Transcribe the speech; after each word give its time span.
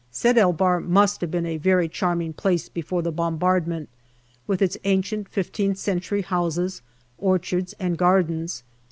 Sed 0.09 0.35
el 0.35 0.51
Bahr 0.51 0.79
must 0.79 1.21
have 1.21 1.29
been 1.29 1.45
a 1.45 1.57
very 1.57 1.87
charming 1.87 2.33
place 2.33 2.69
before 2.69 3.03
the 3.03 3.11
bombardment, 3.11 3.87
with 4.47 4.59
its 4.59 4.75
ancient 4.83 5.29
fifteenth 5.29 5.77
century 5.77 6.23
houses, 6.23 6.81
orchards, 7.19 7.75
and 7.79 7.99
gardens. 7.99 8.63